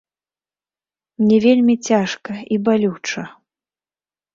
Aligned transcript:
Мне 1.23 1.37
вельмі 1.45 1.75
цяжка 1.91 2.31
і 2.57 2.61
балюча. 2.67 3.23